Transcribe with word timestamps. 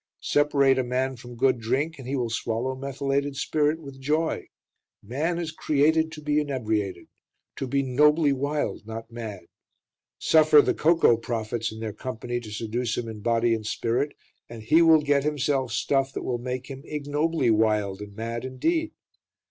Separate 0.21 0.79
a 0.79 0.83
man 0.83 1.15
from 1.15 1.35
good 1.35 1.59
drink, 1.59 1.97
he 1.97 2.15
will 2.15 2.31
swallow 2.31 2.75
methylated 2.75 3.35
spirit 3.35 3.79
with 3.79 4.01
joy. 4.01 4.47
Man 5.03 5.37
is 5.37 5.51
created 5.51 6.11
to 6.13 6.21
be 6.23 6.39
inebriated; 6.39 7.05
to 7.57 7.67
be 7.67 7.83
"nobly 7.83 8.33
wild, 8.33 8.87
not 8.87 9.11
mad." 9.11 9.41
Suffer 10.17 10.59
the 10.59 10.73
Cocoa 10.73 11.17
Prophets 11.17 11.71
and 11.71 11.83
their 11.83 11.93
company 11.93 12.39
to 12.39 12.49
seduce 12.51 12.97
him 12.97 13.07
in 13.07 13.19
body 13.19 13.53
and 13.53 13.67
spirit, 13.67 14.15
and 14.49 14.63
he 14.63 14.81
will 14.81 15.03
get 15.03 15.23
himself 15.23 15.71
stuff 15.71 16.13
that 16.13 16.23
will 16.23 16.39
make 16.39 16.65
him 16.65 16.81
ignobly 16.83 17.51
wild 17.51 18.01
and 18.01 18.15
mad 18.15 18.43
indeed. 18.43 18.93